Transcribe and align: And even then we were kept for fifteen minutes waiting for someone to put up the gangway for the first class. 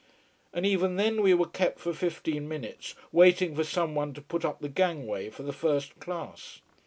And 0.51 0.65
even 0.65 0.95
then 0.95 1.21
we 1.21 1.35
were 1.35 1.45
kept 1.45 1.77
for 1.77 1.93
fifteen 1.93 2.47
minutes 2.49 2.95
waiting 3.11 3.55
for 3.55 3.63
someone 3.63 4.15
to 4.15 4.21
put 4.23 4.43
up 4.43 4.59
the 4.59 4.67
gangway 4.67 5.29
for 5.29 5.43
the 5.43 5.53
first 5.53 5.99
class. 5.99 6.59